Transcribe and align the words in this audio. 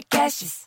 Podcasts. 0.00 0.60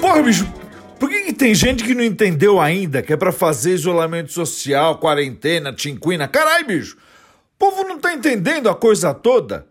Porra, 0.00 0.22
bicho, 0.22 0.46
por 0.98 1.08
que, 1.08 1.20
que 1.20 1.32
tem 1.32 1.54
gente 1.54 1.84
que 1.84 1.94
não 1.94 2.02
entendeu 2.02 2.60
ainda 2.60 3.00
que 3.00 3.12
é 3.12 3.16
pra 3.16 3.30
fazer 3.30 3.74
isolamento 3.74 4.32
social, 4.32 4.98
quarentena, 4.98 5.72
tinquina? 5.72 6.26
Caralho, 6.26 6.66
bicho, 6.66 6.96
o 6.96 7.58
povo 7.58 7.84
não 7.84 8.00
tá 8.00 8.12
entendendo 8.12 8.68
a 8.68 8.74
coisa 8.74 9.14
toda. 9.14 9.67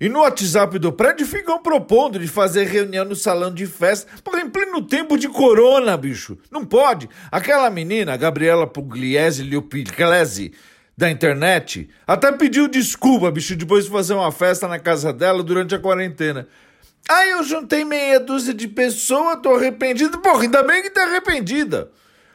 E 0.00 0.08
no 0.08 0.20
WhatsApp 0.20 0.78
do 0.78 0.92
prédio 0.92 1.26
ficam 1.26 1.60
propondo 1.60 2.20
de 2.20 2.28
fazer 2.28 2.64
reunião 2.68 3.04
no 3.04 3.16
salão 3.16 3.52
de 3.52 3.66
festa. 3.66 4.08
Porra, 4.22 4.42
em 4.42 4.48
pleno 4.48 4.80
tempo 4.80 5.18
de 5.18 5.28
corona, 5.28 5.96
bicho. 5.96 6.38
Não 6.52 6.64
pode. 6.64 7.08
Aquela 7.32 7.68
menina, 7.68 8.16
Gabriela 8.16 8.64
Pugliese 8.64 9.42
Liupiglese, 9.42 10.52
da 10.96 11.10
internet, 11.10 11.88
até 12.06 12.30
pediu 12.30 12.68
desculpa, 12.68 13.30
bicho, 13.30 13.56
depois 13.56 13.84
de 13.86 13.90
fazer 13.90 14.14
uma 14.14 14.30
festa 14.30 14.68
na 14.68 14.78
casa 14.78 15.12
dela 15.12 15.42
durante 15.42 15.74
a 15.74 15.78
quarentena. 15.80 16.46
Aí 17.08 17.30
eu 17.30 17.42
juntei 17.42 17.84
meia 17.84 18.20
dúzia 18.20 18.54
de 18.54 18.68
pessoas, 18.68 19.40
tô 19.42 19.54
arrependida. 19.54 20.18
Porra, 20.18 20.42
ainda 20.42 20.62
bem 20.62 20.82
que 20.82 20.90
tá 20.90 21.02
arrependida. 21.04 21.90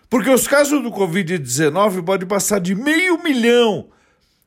Porque 0.09 0.29
os 0.29 0.47
casos 0.47 0.83
do 0.83 0.91
Covid-19 0.91 2.03
podem 2.03 2.27
passar 2.27 2.59
de 2.59 2.75
meio 2.75 3.21
milhão. 3.23 3.89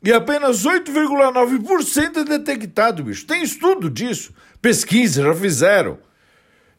E 0.03 0.13
apenas 0.13 0.65
8,9% 0.65 2.19
é 2.19 2.25
detectado, 2.25 3.05
bicho. 3.05 3.27
Tem 3.27 3.43
estudo 3.43 3.91
disso. 3.91 4.33
Pesquisa, 4.61 5.23
já 5.23 5.35
fizeram. 5.35 5.99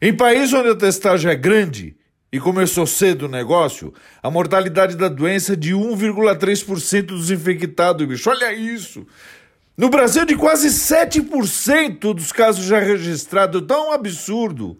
Em 0.00 0.14
países 0.14 0.52
onde 0.52 0.70
a 0.70 0.76
testagem 0.76 1.30
é 1.30 1.34
grande 1.34 1.96
e 2.32 2.38
começou 2.38 2.86
cedo 2.86 3.24
o 3.24 3.28
negócio, 3.28 3.92
a 4.22 4.30
mortalidade 4.30 4.96
da 4.96 5.08
doença 5.08 5.54
é 5.54 5.56
de 5.56 5.74
1,3% 5.74 7.02
dos 7.06 7.30
infectados, 7.30 8.06
bicho. 8.06 8.30
Olha 8.30 8.52
isso. 8.52 9.06
No 9.76 9.88
Brasil, 9.88 10.24
de 10.24 10.36
quase 10.36 10.68
7% 10.68 12.14
dos 12.14 12.32
casos 12.32 12.64
já 12.64 12.78
registrados. 12.78 13.62
Tão 13.66 13.92
absurdo. 13.92 14.78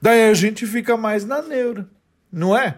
Daí 0.00 0.28
a 0.28 0.34
gente 0.34 0.66
fica 0.66 0.96
mais 0.96 1.24
na 1.24 1.40
neura, 1.40 1.88
não 2.30 2.56
é? 2.56 2.76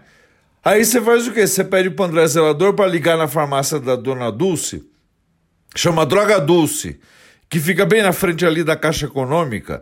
Aí 0.67 0.83
você 0.83 0.99
faz 0.99 1.25
o 1.25 1.31
quê? 1.31 1.47
Você 1.47 1.63
pede 1.63 1.89
pro 1.89 2.03
André 2.03 2.27
Zelador 2.27 2.73
para 2.73 2.91
ligar 2.91 3.17
na 3.17 3.25
farmácia 3.25 3.79
da 3.79 3.95
Dona 3.95 4.29
Dulce, 4.29 4.83
chama 5.73 6.05
Droga 6.05 6.41
Dulce, 6.41 6.99
que 7.49 7.57
fica 7.57 7.85
bem 7.85 8.01
na 8.01 8.11
frente 8.11 8.45
ali 8.45 8.65
da 8.65 8.75
Caixa 8.75 9.05
Econômica. 9.05 9.81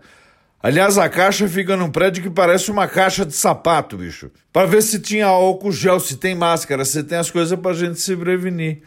Aliás, 0.62 1.00
a 1.00 1.10
caixa 1.10 1.48
fica 1.48 1.76
num 1.76 1.90
prédio 1.90 2.22
que 2.22 2.30
parece 2.30 2.70
uma 2.70 2.88
caixa 2.88 3.26
de 3.26 3.34
sapato, 3.34 3.98
bicho. 3.98 4.30
Para 4.54 4.68
ver 4.68 4.84
se 4.84 5.00
tinha 5.00 5.26
álcool 5.26 5.72
gel, 5.72 6.00
se 6.00 6.18
tem 6.18 6.36
máscara, 6.36 6.86
se 6.86 7.02
tem 7.04 7.18
as 7.18 7.32
coisas 7.32 7.60
pra 7.60 7.74
gente 7.74 8.00
se 8.00 8.16
prevenir. 8.16 8.84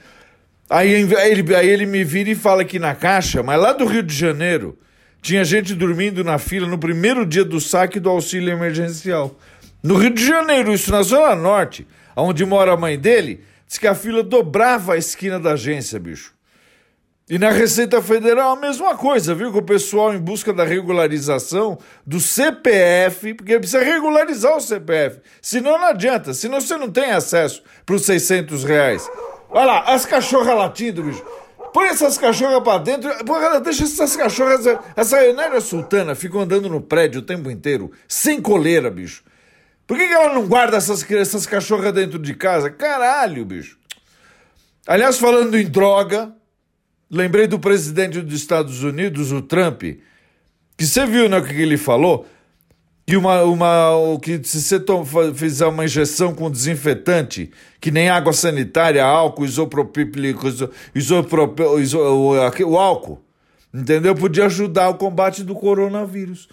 Aí 0.71 0.93
ele, 0.93 1.57
aí 1.57 1.69
ele 1.69 1.85
me 1.85 2.05
vira 2.05 2.31
e 2.31 2.37
fala 2.37 2.65
que 2.65 2.79
na 2.79 2.95
caixa, 2.95 3.43
mas 3.43 3.61
lá 3.61 3.73
do 3.73 3.85
Rio 3.85 4.05
de 4.05 4.15
Janeiro, 4.15 4.79
tinha 5.21 5.45
gente 5.45 5.75
dormindo 5.75 6.23
na 6.23 6.39
fila 6.39 6.69
no 6.69 6.79
primeiro 6.79 7.27
dia 7.27 7.45
do 7.45 7.61
saque 7.61 7.99
do 7.99 8.09
auxílio 8.09 8.53
emergencial. 8.53 9.37
No 9.83 9.97
Rio 9.97 10.11
de 10.11 10.27
Janeiro, 10.27 10.73
isso 10.73 10.91
na 10.91 11.03
Zona 11.03 11.37
Norte, 11.37 11.87
onde 12.17 12.45
mora 12.45 12.73
a 12.73 12.77
mãe 12.77 12.98
dele, 12.98 13.45
diz 13.67 13.79
que 13.79 13.87
a 13.87 13.95
fila 13.95 14.23
dobrava 14.23 14.95
a 14.95 14.97
esquina 14.97 15.39
da 15.39 15.53
agência, 15.53 16.01
bicho. 16.01 16.35
E 17.31 17.39
na 17.39 17.51
Receita 17.51 18.01
Federal 18.01 18.53
a 18.53 18.61
mesma 18.61 18.97
coisa, 18.97 19.35
viu? 19.35 19.53
Com 19.53 19.59
o 19.59 19.62
pessoal 19.62 20.15
em 20.15 20.19
busca 20.19 20.53
da 20.53 20.65
regularização 20.65 21.79
do 22.07 22.19
CPF, 22.19 23.35
porque 23.35 23.59
precisa 23.59 23.85
regularizar 23.85 24.57
o 24.57 24.61
CPF. 24.61 25.20
Senão 25.43 25.79
não 25.79 25.89
adianta, 25.89 26.33
senão 26.33 26.61
você 26.61 26.77
não 26.77 26.91
tem 26.91 27.11
acesso 27.11 27.63
para 27.85 27.95
os 27.95 28.07
600 28.07 28.65
reais. 28.65 29.09
Olha 29.51 29.67
lá, 29.67 29.81
as 29.89 30.07
cachorras 30.07 30.57
latindo, 30.57 31.02
bicho. 31.02 31.23
Põe 31.73 31.89
essas 31.89 32.17
cachorras 32.17 32.63
pra 32.63 32.79
dentro. 32.79 33.11
Porra, 33.27 33.61
deixa 33.61 33.85
essas 33.85 34.17
cachorras. 34.17 34.64
Essa 34.97 35.23
Enéria 35.25 35.61
Sultana 35.61 36.14
fica 36.14 36.39
andando 36.39 36.69
no 36.69 36.81
prédio 36.81 37.20
o 37.20 37.25
tempo 37.25 37.51
inteiro, 37.51 37.92
sem 38.08 38.41
coleira, 38.41 38.91
bicho. 38.91 39.23
Por 39.89 39.97
que, 39.97 40.07
que 40.07 40.13
ela 40.13 40.35
não 40.35 40.47
guarda 40.47 40.77
essas, 40.77 41.11
essas 41.11 41.47
cachorras 41.47 41.95
dentro 41.95 42.19
de 42.19 42.35
casa? 42.35 42.69
Caralho, 42.69 43.43
bicho. 43.43 43.79
Aliás, 44.87 45.19
falando 45.19 45.57
em 45.57 45.65
droga, 45.65 46.31
lembrei 47.11 47.47
do 47.47 47.59
presidente 47.59 48.21
dos 48.21 48.39
Estados 48.39 48.83
Unidos, 48.83 49.33
o 49.33 49.41
Trump, 49.41 49.81
que 50.77 50.87
você 50.87 51.07
viu 51.07 51.27
né, 51.27 51.39
o 51.39 51.43
que 51.43 51.55
ele 51.55 51.79
falou? 51.79 52.29
Que, 53.07 53.17
uma, 53.17 53.43
uma, 53.45 54.19
que 54.23 54.39
se 54.45 54.61
você 54.61 54.79
fizer 55.35 55.67
uma 55.67 55.87
injeção 55.87 56.35
com 56.35 56.51
desinfetante, 56.51 57.51
que 57.81 57.91
nem 57.91 58.11
água 58.11 58.35
sanitária, 58.35 59.03
álcool, 59.03 59.47
isopropílico, 59.47 60.49
isopropil, 60.95 61.81
iso, 61.81 61.99
o, 61.99 62.35
o 62.35 62.79
álcool, 62.79 63.25
entendeu? 63.73 64.15
Podia 64.15 64.45
ajudar 64.45 64.91
o 64.91 64.97
combate 64.97 65.43
do 65.43 65.55
coronavírus. 65.55 66.47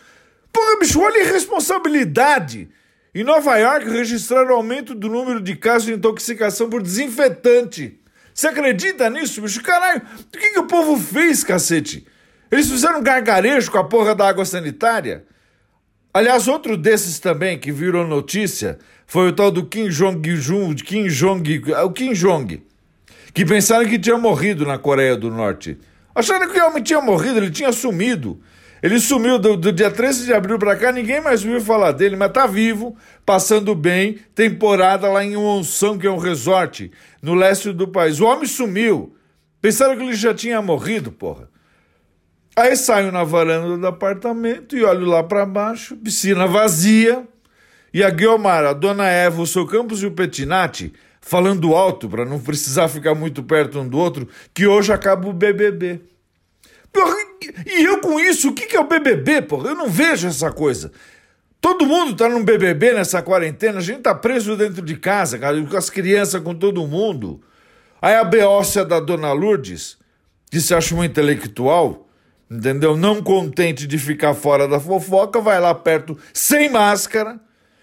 Porra, 0.53 0.79
bicho, 0.79 1.01
olha 1.01 1.21
a 1.21 1.25
irresponsabilidade! 1.25 2.69
Em 3.15 3.23
Nova 3.23 3.55
York, 3.55 3.89
registraram 3.89 4.53
aumento 4.53 4.93
do 4.93 5.07
número 5.07 5.39
de 5.39 5.55
casos 5.55 5.85
de 5.85 5.93
intoxicação 5.93 6.69
por 6.69 6.83
desinfetante. 6.83 7.97
Você 8.33 8.49
acredita 8.49 9.09
nisso, 9.09 9.41
bicho? 9.41 9.63
Caralho, 9.63 10.01
o 10.19 10.37
que, 10.37 10.49
que 10.49 10.59
o 10.59 10.67
povo 10.67 10.97
fez, 10.97 11.41
cacete? 11.41 12.05
Eles 12.51 12.69
fizeram 12.69 13.01
gargarejo 13.01 13.71
com 13.71 13.77
a 13.77 13.85
porra 13.85 14.13
da 14.13 14.27
água 14.27 14.43
sanitária? 14.43 15.23
Aliás, 16.13 16.49
outro 16.49 16.75
desses 16.75 17.17
também 17.17 17.57
que 17.57 17.71
virou 17.71 18.05
notícia 18.05 18.77
foi 19.07 19.29
o 19.29 19.33
tal 19.33 19.49
do 19.49 19.65
Kim 19.65 19.87
Jong-un, 19.87 20.75
Kim 20.75 21.07
Jong, 21.07 21.61
o 21.85 21.91
Kim 21.91 22.11
Jong, 22.11 22.61
que 23.33 23.45
pensaram 23.45 23.87
que 23.87 23.97
tinha 23.97 24.17
morrido 24.17 24.65
na 24.65 24.77
Coreia 24.77 25.15
do 25.15 25.31
Norte. 25.31 25.77
Acharam 26.13 26.51
que 26.51 26.59
homem 26.59 26.83
tinha 26.83 26.99
morrido, 26.99 27.37
ele 27.37 27.49
tinha 27.49 27.71
sumido. 27.71 28.41
Ele 28.83 28.99
sumiu 28.99 29.39
do, 29.39 29.57
do 29.57 29.71
dia 29.71 29.89
13 29.89 30.25
de 30.25 30.33
abril 30.33 30.59
para 30.59 30.75
cá, 30.75 30.91
ninguém 30.91 31.21
mais 31.21 31.43
ouviu 31.43 31.61
falar 31.61 31.91
dele, 31.91 32.15
mas 32.15 32.31
tá 32.31 32.45
vivo, 32.45 32.95
passando 33.25 33.73
bem, 33.73 34.19
temporada 34.33 35.09
lá 35.09 35.23
em 35.23 35.35
Wonsan, 35.35 35.97
que 35.97 36.05
é 36.05 36.11
um 36.11 36.17
resort 36.17 36.91
no 37.21 37.33
leste 37.33 37.71
do 37.71 37.87
país. 37.87 38.19
O 38.19 38.25
homem 38.25 38.47
sumiu. 38.47 39.15
Pensaram 39.61 39.95
que 39.95 40.03
ele 40.03 40.13
já 40.13 40.33
tinha 40.33 40.61
morrido, 40.61 41.11
porra. 41.11 41.49
Aí 42.55 42.75
saio 42.75 43.11
na 43.11 43.23
varanda 43.23 43.77
do 43.77 43.87
apartamento 43.87 44.77
e 44.77 44.83
olho 44.83 45.05
lá 45.05 45.23
para 45.23 45.45
baixo, 45.45 45.97
piscina 45.97 46.47
vazia, 46.47 47.27
e 47.93 48.03
a 48.03 48.09
Guiomar, 48.09 48.63
a 48.65 48.73
dona 48.73 49.07
Eva, 49.07 49.41
o 49.41 49.47
seu 49.47 49.65
Campos 49.65 50.03
e 50.03 50.05
o 50.05 50.11
Petinati 50.11 50.93
falando 51.25 51.73
alto 51.73 52.07
para 52.07 52.23
não 52.23 52.39
precisar 52.39 52.87
ficar 52.87 53.15
muito 53.15 53.41
perto 53.41 53.79
um 53.79 53.87
do 53.87 53.97
outro, 53.97 54.27
que 54.53 54.67
hoje 54.67 54.93
acaba 54.93 55.27
o 55.27 55.33
BBB. 55.33 56.01
E 57.65 57.83
eu 57.83 57.99
com 57.99 58.19
isso, 58.19 58.49
o 58.49 58.53
que, 58.53 58.65
que 58.65 58.75
é 58.75 58.79
o 58.79 58.87
BBB, 58.87 59.43
porra? 59.43 59.69
Eu 59.69 59.75
não 59.75 59.89
vejo 59.89 60.27
essa 60.27 60.51
coisa. 60.51 60.91
Todo 61.61 61.85
mundo 61.85 62.15
tá 62.15 62.29
num 62.29 62.43
BBB 62.43 62.93
nessa 62.93 63.21
quarentena, 63.21 63.79
a 63.79 63.81
gente 63.81 64.01
tá 64.01 64.13
preso 64.13 64.55
dentro 64.55 64.81
de 64.81 64.95
casa, 64.95 65.39
cara, 65.39 65.59
com 65.63 65.77
as 65.77 65.89
crianças, 65.89 66.41
com 66.41 66.53
todo 66.53 66.85
mundo. 66.85 67.41
Aí 68.01 68.15
a 68.15 68.23
beócia 68.23 68.85
da 68.85 68.99
dona 68.99 69.31
Lourdes, 69.31 69.97
que 70.51 70.61
se 70.61 70.75
acha 70.75 70.93
uma 70.93 71.05
intelectual, 71.05 72.07
entendeu? 72.49 72.95
Não 72.95 73.21
contente 73.21 73.87
de 73.87 73.97
ficar 73.97 74.33
fora 74.33 74.67
da 74.67 74.79
fofoca, 74.79 75.41
vai 75.41 75.59
lá 75.59 75.73
perto 75.73 76.17
sem 76.31 76.69
máscara 76.69 77.39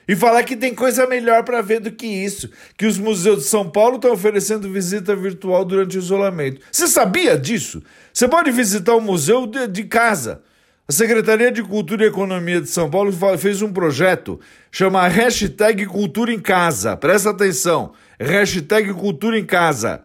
e 0.06 0.16
falar 0.16 0.42
que 0.42 0.56
tem 0.56 0.74
coisa 0.74 1.06
melhor 1.06 1.44
para 1.44 1.60
ver 1.60 1.80
do 1.80 1.92
que 1.92 2.06
isso, 2.06 2.50
que 2.76 2.86
os 2.86 2.98
museus 2.98 3.38
de 3.38 3.44
São 3.44 3.68
Paulo 3.68 3.96
estão 3.96 4.12
oferecendo 4.12 4.70
visita 4.70 5.14
virtual 5.14 5.64
durante 5.64 5.96
o 5.96 6.00
isolamento. 6.00 6.60
Você 6.70 6.88
sabia 6.88 7.38
disso? 7.38 7.82
Você 8.12 8.28
pode 8.28 8.50
visitar 8.50 8.94
o 8.94 9.00
museu 9.00 9.46
de, 9.46 9.66
de 9.68 9.84
casa. 9.84 10.42
A 10.88 10.92
Secretaria 10.92 11.50
de 11.52 11.62
Cultura 11.62 12.04
e 12.04 12.08
Economia 12.08 12.60
de 12.60 12.68
São 12.68 12.90
Paulo 12.90 13.12
fez 13.38 13.62
um 13.62 13.72
projeto 13.72 14.40
chama 14.70 15.06
Hashtag 15.06 15.86
Cultura 15.86 16.32
em 16.32 16.40
Casa. 16.40 16.96
Presta 16.96 17.30
atenção. 17.30 17.92
Hashtag 18.18 18.92
Cultura 18.92 19.38
em 19.38 19.44
Casa. 19.44 20.02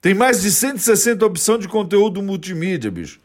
Tem 0.00 0.14
mais 0.14 0.40
de 0.40 0.50
160 0.50 1.26
opções 1.26 1.60
de 1.60 1.68
conteúdo 1.68 2.22
multimídia, 2.22 2.90
bicho. 2.90 3.20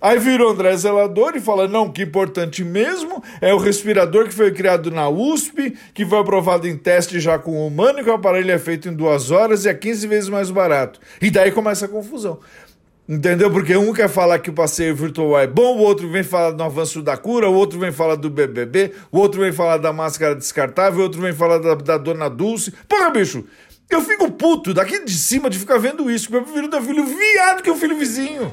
Aí 0.00 0.18
virou 0.18 0.50
André 0.50 0.76
Zelador 0.76 1.32
e 1.34 1.40
fala: 1.40 1.66
não, 1.66 1.90
que 1.90 2.02
importante 2.02 2.62
mesmo 2.62 3.22
é 3.40 3.52
o 3.52 3.58
respirador 3.58 4.26
que 4.26 4.34
foi 4.34 4.52
criado 4.52 4.90
na 4.90 5.08
USP, 5.08 5.76
que 5.92 6.06
foi 6.06 6.18
aprovado 6.18 6.68
em 6.68 6.76
teste 6.76 7.18
já 7.18 7.38
com 7.38 7.52
o 7.52 7.66
humano, 7.66 8.04
que 8.04 8.10
o 8.10 8.14
aparelho 8.14 8.52
é 8.52 8.58
feito 8.58 8.88
em 8.88 8.94
duas 8.94 9.30
horas 9.30 9.64
e 9.64 9.68
é 9.68 9.74
15 9.74 10.06
vezes 10.06 10.28
mais 10.28 10.50
barato. 10.50 11.00
E 11.20 11.30
daí 11.30 11.50
começa 11.50 11.86
a 11.86 11.88
confusão. 11.88 12.38
Entendeu? 13.08 13.50
Porque 13.50 13.74
um 13.74 13.92
quer 13.92 14.08
falar 14.08 14.38
que 14.38 14.50
o 14.50 14.52
passeio 14.52 14.94
virtual 14.94 15.40
é 15.40 15.46
bom, 15.46 15.78
o 15.78 15.80
outro 15.80 16.06
vem 16.10 16.22
falar 16.22 16.50
do 16.50 16.62
avanço 16.62 17.00
da 17.00 17.16
cura, 17.16 17.48
o 17.48 17.54
outro 17.54 17.78
vem 17.78 17.90
falar 17.90 18.16
do 18.16 18.28
BBB, 18.28 18.92
o 19.10 19.18
outro 19.18 19.40
vem 19.40 19.50
falar 19.50 19.78
da 19.78 19.94
máscara 19.94 20.34
descartável, 20.34 21.00
o 21.00 21.02
outro 21.04 21.20
vem 21.22 21.32
falar 21.32 21.56
da, 21.56 21.74
da 21.74 21.96
dona 21.96 22.28
Dulce. 22.28 22.70
Porra, 22.86 23.08
bicho, 23.08 23.46
eu 23.88 24.02
fico 24.02 24.30
puto 24.30 24.74
daqui 24.74 25.02
de 25.02 25.14
cima 25.14 25.48
de 25.48 25.58
ficar 25.58 25.78
vendo 25.78 26.10
isso, 26.10 26.26
porque 26.26 26.36
eu 26.36 26.42
prefiro 26.42 26.68
ter 26.68 26.82
filho 26.82 27.06
viado 27.06 27.62
que 27.62 27.70
o 27.70 27.76
filho 27.76 27.96
vizinho. 27.96 28.52